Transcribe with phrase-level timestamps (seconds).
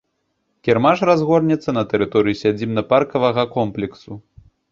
[0.67, 4.11] Кірмаш разгорнецца на тэрыторыі сядзібна-паркавага комплексу.